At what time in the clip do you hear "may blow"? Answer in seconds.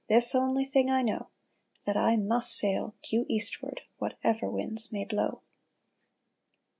4.91-5.43